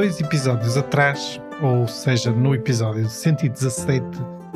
[0.00, 4.02] Dois episódios atrás, ou seja, no episódio 117,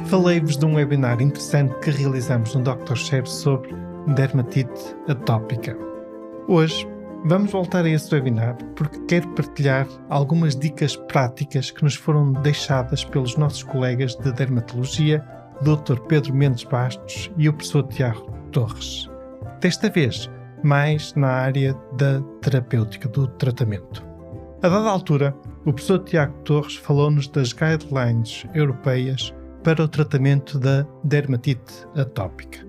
[0.07, 2.97] falei-vos de um webinar interessante que realizamos no Dr.
[2.97, 3.69] Share sobre
[4.15, 5.77] dermatite atópica.
[6.49, 6.88] Hoje
[7.27, 13.05] vamos voltar a esse webinar porque quero partilhar algumas dicas práticas que nos foram deixadas
[13.05, 15.23] pelos nossos colegas de dermatologia,
[15.61, 16.01] Dr.
[16.09, 19.11] Pedro Mendes Bastos e o professor Tiago Torres.
[19.61, 20.30] Desta vez,
[20.63, 24.13] mais na área da terapêutica, do tratamento.
[24.65, 30.87] A dada altura, o professor Tiago Torres falou-nos das guidelines europeias para o tratamento da
[31.04, 32.66] dermatite atópica.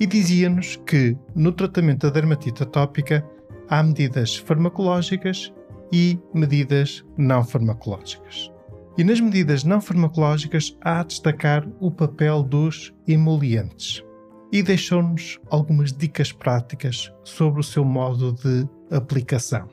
[0.00, 3.22] E dizia-nos que no tratamento da dermatite atópica
[3.68, 5.52] há medidas farmacológicas
[5.92, 8.50] e medidas não farmacológicas.
[8.96, 14.02] E nas medidas não farmacológicas há a destacar o papel dos emolientes.
[14.50, 19.68] E deixou-nos algumas dicas práticas sobre o seu modo de aplicação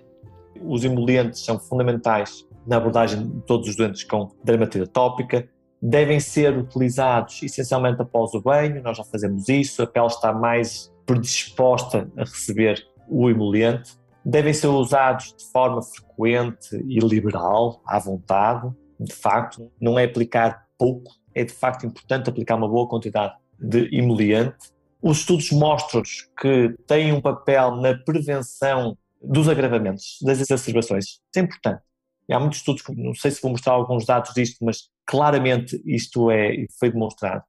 [0.66, 5.48] os emolientes são fundamentais na abordagem de todos os doentes com dermatite atópica,
[5.82, 10.92] devem ser utilizados essencialmente após o banho, nós já fazemos isso, a pele está mais
[11.06, 18.72] predisposta a receber o emoliente, devem ser usados de forma frequente e liberal, à vontade,
[19.00, 23.90] de facto, não é aplicar pouco, é de facto importante aplicar uma boa quantidade de
[23.96, 24.72] emoliente.
[25.02, 31.06] Os estudos mostram-nos que têm um papel na prevenção dos agravamentos, das exacerbações.
[31.06, 31.82] Isso é importante.
[32.28, 36.32] E há muitos estudos, não sei se vou mostrar alguns dados disto, mas claramente isto
[36.32, 37.44] é, foi demonstrado.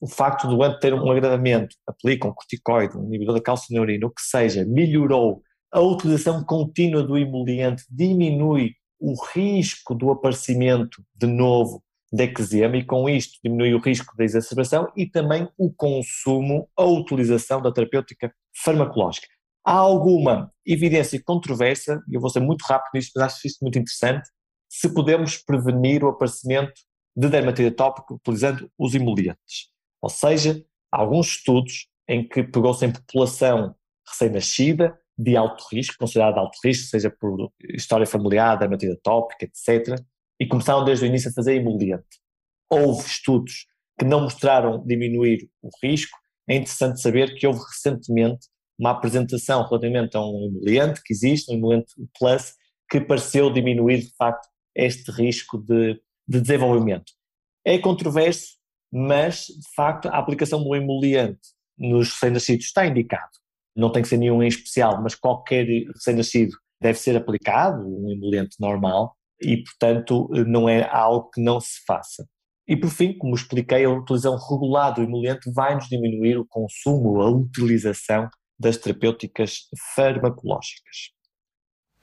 [0.00, 4.10] O facto do doente ter um agravamento, aplica um corticoide, um inibidor da calcineurina, o
[4.10, 11.82] que seja, melhorou a utilização contínua do emoliente, diminui o risco do aparecimento de novo
[12.12, 16.84] de eczema e com isto diminui o risco da exacerbação e também o consumo, a
[16.84, 18.34] utilização da terapêutica
[18.64, 19.28] farmacológica.
[19.64, 23.78] Há alguma evidência controversa, e eu vou ser muito rápido nisto, mas acho isto muito
[23.78, 24.28] interessante,
[24.68, 26.80] se podemos prevenir o aparecimento
[27.16, 29.68] de dermatite atópica utilizando os emolientes.
[30.00, 33.74] Ou seja, alguns estudos em que pegou-se em população
[34.06, 40.00] recém-nascida, de alto risco, considerada de alto risco, seja por história familiar, dermatite atópica, etc.,
[40.40, 42.18] e começaram desde o início a fazer emoliente.
[42.70, 43.66] Houve estudos
[43.98, 46.16] que não mostraram diminuir o risco.
[46.48, 48.48] É interessante saber que houve recentemente
[48.80, 52.54] uma apresentação relativamente a um emoliente que existe, um emoliente plus,
[52.90, 57.12] que pareceu diminuir de facto este risco de, de desenvolvimento.
[57.62, 58.56] É controverso,
[58.90, 61.40] mas de facto a aplicação do emoliente
[61.78, 63.30] nos recém-nascidos está indicado.
[63.76, 68.56] Não tem que ser nenhum em especial, mas qualquer recém-nascido deve ser aplicado, um emoliente
[68.58, 72.26] normal, e portanto não é algo que não se faça.
[72.66, 77.20] E por fim, como expliquei, a utilização regular do emoliente vai nos diminuir o consumo,
[77.20, 78.28] a utilização
[78.60, 81.12] das terapêuticas farmacológicas.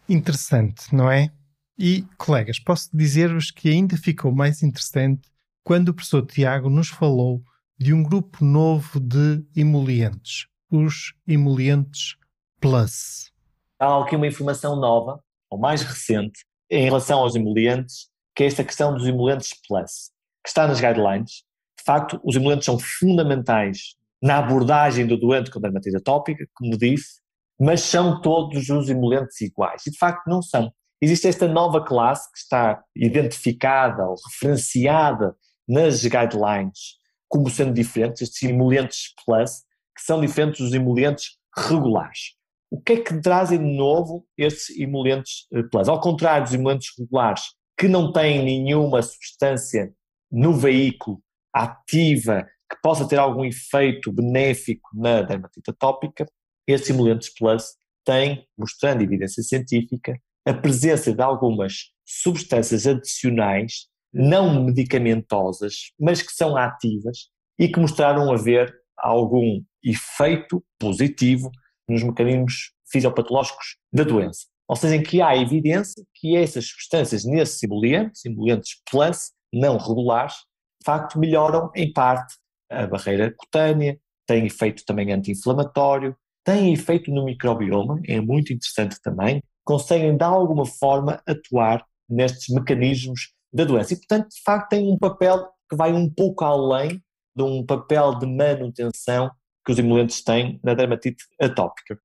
[0.09, 1.31] Interessante, não é?
[1.77, 5.29] E, colegas, posso dizer-vos que ainda ficou mais interessante
[5.63, 7.43] quando o professor Tiago nos falou
[7.77, 12.17] de um grupo novo de emolientes, os emolientes
[12.59, 13.31] Plus.
[13.79, 18.63] Há aqui uma informação nova, ou mais recente, em relação aos emolientes, que é esta
[18.63, 20.09] questão dos emolientes Plus,
[20.43, 21.43] que está nas guidelines.
[21.77, 27.21] De facto, os emolientes são fundamentais na abordagem do doente com dermatite atópica, como disse,
[27.59, 29.83] mas são todos os emolientes iguais.
[29.85, 30.71] E de facto não são.
[31.01, 35.35] Existe esta nova classe que está identificada ou referenciada
[35.67, 36.97] nas guidelines
[37.27, 39.63] como sendo diferentes, estes emolientes plus,
[39.95, 42.35] que são diferentes dos emolientes regulares.
[42.69, 45.87] O que é que trazem de novo estes emolientes eh, plus?
[45.87, 47.43] Ao contrário dos emolientes regulares,
[47.77, 49.93] que não têm nenhuma substância
[50.31, 51.21] no veículo
[51.53, 56.25] ativa que possa ter algum efeito benéfico na dermatite atópica,
[56.67, 57.75] estes simulantes plus
[58.05, 66.55] têm, mostrando evidência científica, a presença de algumas substâncias adicionais, não medicamentosas, mas que são
[66.55, 67.29] ativas
[67.59, 71.51] e que mostraram haver algum efeito positivo
[71.87, 74.45] nos mecanismos fisiopatológicos da doença.
[74.67, 80.33] Ou seja, em que há evidência que essas substâncias nesses simulantes, simulantes plus, não regulares,
[80.81, 82.35] de facto melhoram em parte
[82.69, 89.41] a barreira cutânea, tem efeito também anti-inflamatório, tem efeito no microbioma, é muito interessante também,
[89.63, 93.93] conseguem de alguma forma atuar nestes mecanismos da doença.
[93.93, 97.01] E, portanto, de facto, tem um papel que vai um pouco além
[97.35, 99.29] de um papel de manutenção
[99.65, 101.99] que os emolentes têm na dermatite atópica.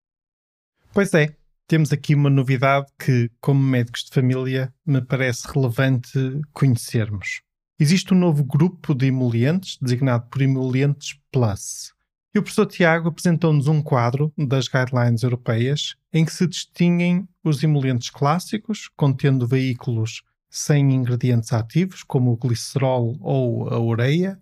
[0.93, 1.35] Pois é,
[1.67, 6.19] temos aqui uma novidade que, como médicos de família, me parece relevante
[6.53, 7.43] conhecermos.
[7.83, 11.93] Existe um novo grupo de emolientes, designado por Emolientes Plus.
[12.33, 17.61] E o professor Tiago apresentou-nos um quadro das guidelines europeias em que se distinguem os
[17.61, 24.39] emolientes clássicos, contendo veículos sem ingredientes ativos, como o glicerol ou a ureia,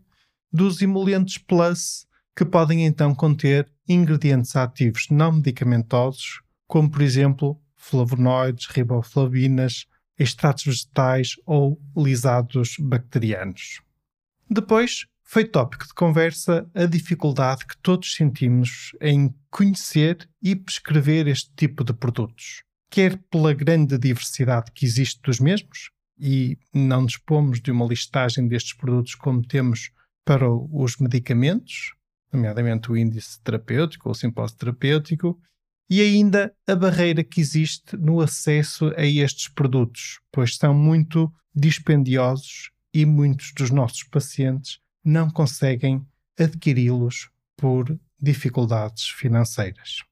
[0.52, 2.06] dos emolientes Plus,
[2.37, 9.87] que podem então conter ingredientes ativos não medicamentosos, como por exemplo flavonoides, riboflavinas,
[10.20, 13.81] extratos vegetais ou lisados bacterianos.
[14.49, 21.50] Depois, foi tópico de conversa a dificuldade que todos sentimos em conhecer e prescrever este
[21.56, 27.70] tipo de produtos, quer pela grande diversidade que existe dos mesmos, e não dispomos de
[27.70, 29.90] uma listagem destes produtos como temos
[30.25, 31.94] para os medicamentos,
[32.31, 35.40] nomeadamente o índice terapêutico ou o simpósio terapêutico,
[35.90, 42.70] e ainda a barreira que existe no acesso a estes produtos, pois são muito dispendiosos
[42.94, 46.06] e muitos dos nossos pacientes não conseguem
[46.38, 50.04] adquiri-los por dificuldades financeiras.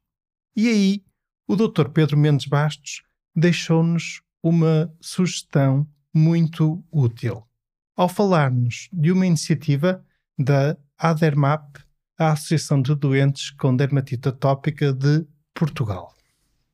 [0.57, 1.05] E aí,
[1.47, 1.91] o Dr.
[1.91, 3.03] Pedro Mendes Bastos
[3.35, 7.49] deixou-nos uma sugestão muito útil
[7.97, 10.05] ao falar-nos de uma iniciativa
[10.39, 11.79] da ADERMAP,
[12.17, 15.27] a Associação de Doentes com Dermatite Atópica de
[15.59, 16.15] Portugal.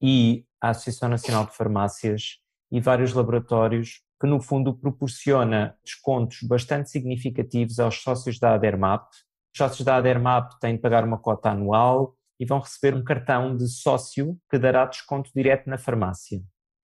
[0.00, 2.38] e a Associação Nacional de Farmácias
[2.72, 9.06] e vários laboratórios que no fundo proporciona descontos bastante significativos aos sócios da ADERMAP.
[9.12, 13.56] Os sócios da ADERMAP têm de pagar uma cota anual e vão receber um cartão
[13.56, 16.40] de sócio que dará desconto direto na farmácia.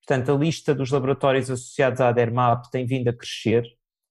[0.06, 3.64] Portanto, a lista dos laboratórios associados à ADERMAP tem vindo a crescer.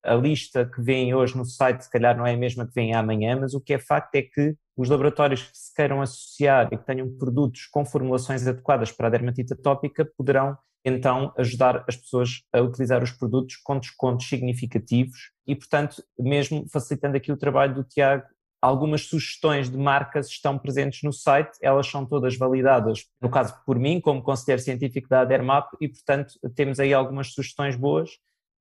[0.03, 2.95] A lista que vem hoje no site, se calhar, não é a mesma que vem
[2.95, 6.77] amanhã, mas o que é facto é que os laboratórios que se queiram associar e
[6.77, 12.41] que tenham produtos com formulações adequadas para a dermatite atópica poderão então ajudar as pessoas
[12.51, 17.83] a utilizar os produtos com descontos significativos e, portanto, mesmo facilitando aqui o trabalho do
[17.83, 18.23] Tiago,
[18.61, 23.79] algumas sugestões de marcas estão presentes no site, elas são todas validadas, no caso por
[23.79, 28.11] mim, como conselheiro científico da ADERMAP, e, portanto, temos aí algumas sugestões boas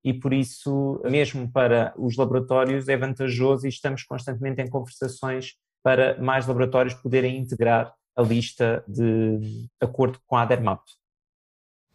[0.02, 6.20] e por isso, mesmo para os laboratórios, é vantajoso e estamos constantemente em conversações para
[6.20, 10.80] mais laboratórios poderem integrar a lista de acordo com a ADERMAP.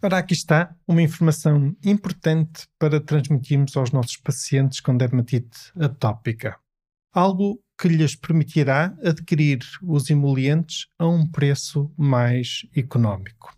[0.03, 6.59] Ora, aqui está uma informação importante para transmitirmos aos nossos pacientes com dermatite atópica.
[7.11, 13.53] Algo que lhes permitirá adquirir os emolientes a um preço mais económico.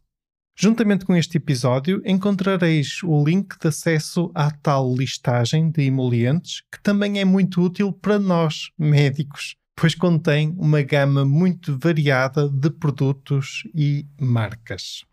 [0.60, 6.82] Juntamente com este episódio, encontrareis o link de acesso à tal listagem de emolientes, que
[6.82, 13.62] também é muito útil para nós, médicos, pois contém uma gama muito variada de produtos
[13.76, 15.06] e marcas.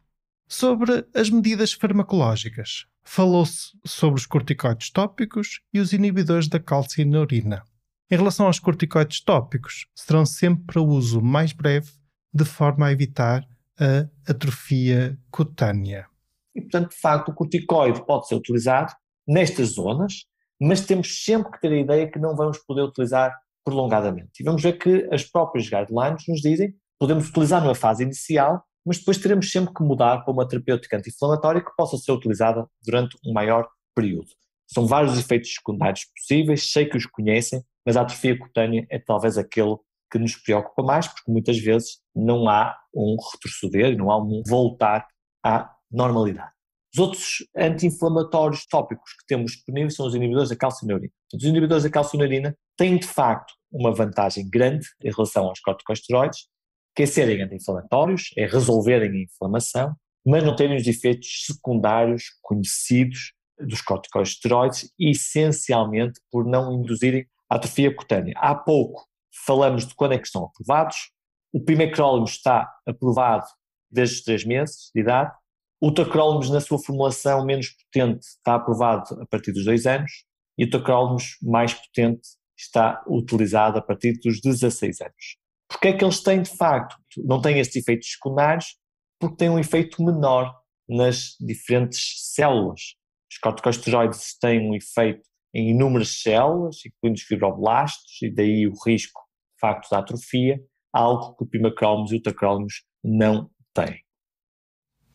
[0.49, 7.20] Sobre as medidas farmacológicas, falou-se sobre os corticoides tópicos e os inibidores da cálcio na
[7.20, 7.62] urina.
[8.11, 11.90] Em relação aos corticoides tópicos, serão sempre para uso mais breve,
[12.32, 13.46] de forma a evitar
[13.78, 16.06] a atrofia cutânea.
[16.54, 18.92] E, portanto, de facto, o corticoide pode ser utilizado
[19.26, 20.26] nestas zonas,
[20.61, 23.34] mas temos sempre que ter a ideia que não vamos poder utilizar
[23.64, 24.40] prolongadamente.
[24.40, 28.62] E vamos ver que as próprias guidelines nos dizem que podemos utilizar numa fase inicial,
[28.87, 33.16] mas depois teremos sempre que mudar para uma terapêutica anti-inflamatória que possa ser utilizada durante
[33.25, 34.28] um maior período.
[34.66, 39.36] São vários efeitos secundários possíveis, sei que os conhecem, mas a atrofia cutânea é talvez
[39.36, 39.76] aquele
[40.10, 45.06] que nos preocupa mais, porque muitas vezes não há um retroceder, não há um voltar
[45.44, 46.52] à normalidade.
[46.94, 51.12] Os outros anti-inflamatórios tópicos que temos disponíveis são os inibidores da calcinurina.
[51.34, 56.46] Os inibidores da calcinurina têm de facto uma vantagem grande em relação aos corticosteroides,
[56.94, 63.32] que é serem anti-inflamatórios, é resolverem a inflamação, mas não terem os efeitos secundários conhecidos
[63.58, 68.34] dos corticosteroides, essencialmente por não induzirem atrofia cutânea.
[68.36, 69.06] Há pouco
[69.46, 71.10] falamos de quando é que estão aprovados.
[71.52, 73.46] O pimecrólimo está aprovado
[73.90, 75.32] desde os três meses de idade.
[75.80, 80.24] O tacrólimo, na sua formulação menos potente, está aprovado a partir dos dois anos.
[80.56, 82.22] E o tacrólimo mais potente
[82.56, 85.36] está utilizado a partir dos 16 anos.
[85.68, 88.76] Porque é que eles têm, de facto, não têm estes efeitos secundários?
[89.18, 90.54] porque tem um efeito menor
[90.88, 92.94] nas diferentes células.
[93.30, 95.22] Os corticosteroides têm um efeito
[95.54, 99.20] em inúmeras células, incluindo os fibroblastos, e daí o risco,
[99.54, 100.61] de facto, da atrofia,
[100.92, 104.02] algo que o pimacromos e o tacromos não têm.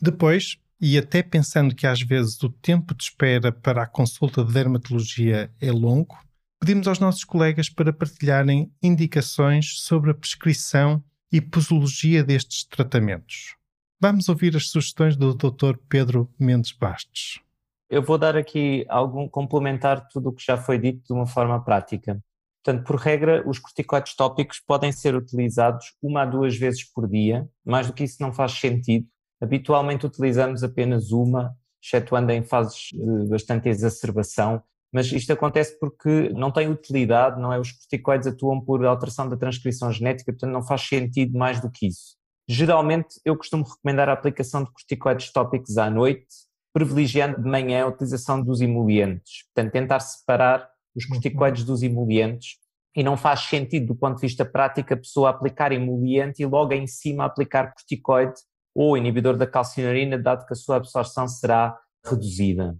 [0.01, 4.53] Depois, e até pensando que às vezes o tempo de espera para a consulta de
[4.53, 6.17] dermatologia é longo,
[6.60, 13.55] pedimos aos nossos colegas para partilharem indicações sobre a prescrição e posologia destes tratamentos.
[14.01, 15.77] Vamos ouvir as sugestões do Dr.
[15.89, 17.41] Pedro Mendes Bastos.
[17.89, 21.63] Eu vou dar aqui algum complementar tudo o que já foi dito de uma forma
[21.63, 22.22] prática.
[22.63, 27.50] Portanto, por regra, os corticoides tópicos podem ser utilizados uma a duas vezes por dia,
[27.65, 29.08] mais do que isso não faz sentido.
[29.41, 34.62] Habitualmente utilizamos apenas uma, excetuando em fases de bastante exacerbação,
[34.93, 37.60] mas isto acontece porque não tem utilidade, não é?
[37.60, 41.88] Os corticoides atuam por alteração da transcrição genética, portanto não faz sentido mais do que
[41.88, 42.17] isso.
[42.48, 46.25] Geralmente eu costumo recomendar a aplicação de corticoides tópicos à noite,
[46.86, 49.43] privilegiando de manhã a utilização dos emolientes.
[49.53, 51.12] Portanto, tentar separar os uhum.
[51.12, 52.57] corticoides dos emolientes
[52.95, 56.74] e não faz sentido do ponto de vista prático a pessoa aplicar emoliente e logo
[56.74, 58.39] em cima aplicar corticoide
[58.74, 62.77] ou inibidor da calcinurina, dado que a sua absorção será reduzida.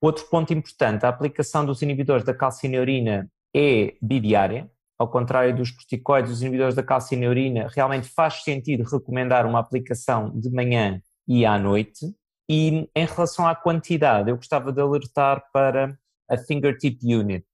[0.00, 6.30] Outro ponto importante, a aplicação dos inibidores da calcineurina é bidiária, ao contrário dos corticoides,
[6.32, 12.06] os inibidores da calcineurina, realmente faz sentido recomendar uma aplicação de manhã e à noite,
[12.48, 17.46] e em relação à quantidade, eu gostava de alertar para a fingertip unit.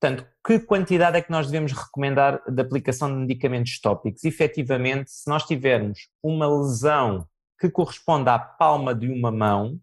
[0.00, 4.24] Portanto, que quantidade é que nós devemos recomendar de aplicação de medicamentos tópicos?
[4.24, 7.24] Efetivamente, se nós tivermos uma lesão
[7.60, 9.78] que corresponde à palma de uma mão,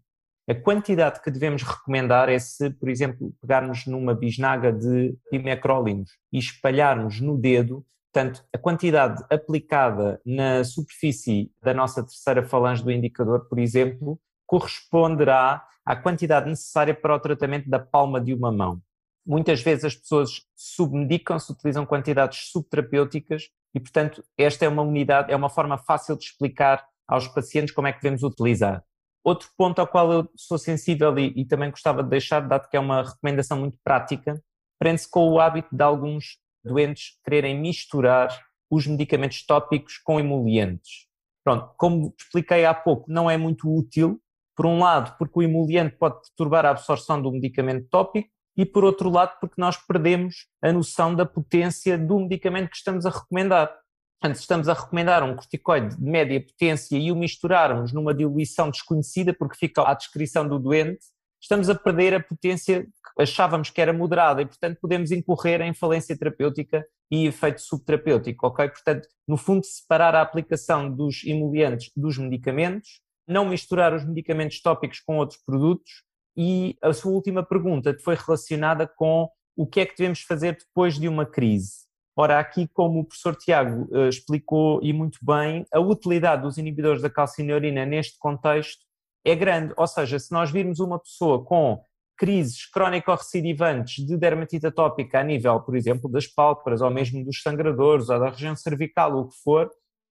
[0.46, 6.38] a quantidade que devemos recomendar é se, por exemplo, pegarmos numa bisnaga de pimecrólinos e
[6.38, 13.48] espalharmos no dedo, portanto, a quantidade aplicada na superfície da nossa terceira falange do indicador,
[13.48, 18.82] por exemplo, corresponderá à quantidade necessária para o tratamento da palma de uma mão.
[19.24, 25.36] Muitas vezes as pessoas submedicam-se, utilizam quantidades subterapêuticas e, portanto, esta é uma unidade, é
[25.36, 28.82] uma forma fácil de explicar aos pacientes como é que devemos utilizar.
[29.22, 32.76] Outro ponto ao qual eu sou sensível e, e também gostava de deixar, dado que
[32.76, 34.42] é uma recomendação muito prática,
[34.80, 38.36] prende-se com o hábito de alguns doentes quererem misturar
[38.68, 41.06] os medicamentos tópicos com emolientes.
[41.44, 44.20] Pronto, como expliquei há pouco, não é muito útil
[44.60, 48.84] por um lado, porque o emoliente pode perturbar a absorção do medicamento tópico, e por
[48.84, 53.74] outro lado, porque nós perdemos a noção da potência do medicamento que estamos a recomendar.
[54.20, 58.68] Portanto, se estamos a recomendar um corticoide de média potência e o misturarmos numa diluição
[58.70, 61.06] desconhecida, porque fica à descrição do doente,
[61.40, 65.72] estamos a perder a potência que achávamos que era moderada e, portanto, podemos incorrer em
[65.72, 68.68] falência terapêutica e efeito subterapêutico, ok?
[68.68, 75.00] Portanto, no fundo, separar a aplicação dos emolientes dos medicamentos não misturar os medicamentos tópicos
[75.00, 76.02] com outros produtos
[76.36, 80.98] e a sua última pergunta foi relacionada com o que é que devemos fazer depois
[80.98, 81.88] de uma crise.
[82.16, 87.02] Ora, aqui, como o professor Tiago uh, explicou e muito bem, a utilidade dos inibidores
[87.02, 88.84] da calcineurina neste contexto
[89.24, 89.72] é grande.
[89.76, 91.82] Ou seja, se nós virmos uma pessoa com
[92.16, 98.10] crises crónico-recidivantes de dermatite atópica a nível, por exemplo, das pálpebras ou mesmo dos sangradores
[98.10, 99.70] ou da região cervical o que for,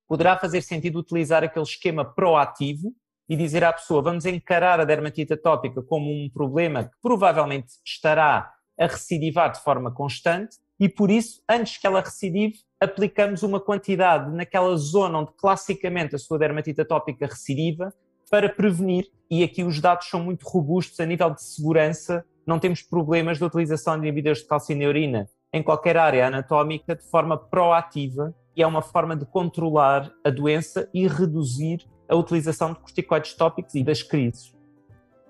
[0.10, 2.92] poderá fazer sentido utilizar aquele esquema proativo
[3.30, 8.51] e dizer à pessoa vamos encarar a dermatite atópica como um problema que provavelmente estará
[8.78, 14.34] a recidivar de forma constante e por isso, antes que ela recidive, aplicamos uma quantidade
[14.34, 17.94] naquela zona onde classicamente a sua dermatite atópica recidiva
[18.32, 22.82] para prevenir, e aqui os dados são muito robustos a nível de segurança, não temos
[22.82, 28.68] problemas de utilização de inibidores de calcineurina em qualquer área anatómica de forma proativa é
[28.68, 34.01] uma forma de controlar a doença e reduzir a utilização de corticoides tópicos e das
[34.01, 34.54] crises.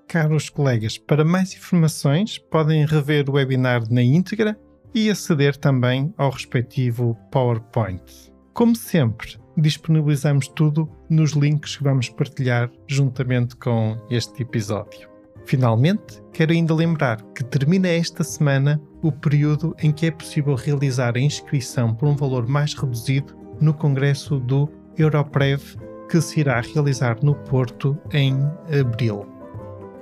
[0.07, 4.59] Caros colegas, para mais informações podem rever o webinar na íntegra
[4.93, 8.33] e aceder também ao respectivo PowerPoint.
[8.53, 15.09] Como sempre, disponibilizamos tudo nos links que vamos partilhar juntamente com este episódio.
[15.45, 21.15] Finalmente, quero ainda lembrar que termina esta semana o período em que é possível realizar
[21.15, 25.61] a inscrição por um valor mais reduzido no congresso do Europrev
[26.09, 28.35] que se irá realizar no Porto em
[28.79, 29.25] abril.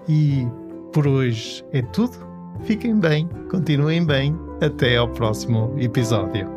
[0.08, 0.48] E
[0.94, 2.18] por hoje é tudo.
[2.64, 4.36] Fiquem bem, continuem bem.
[4.62, 6.57] Até ao próximo episódio.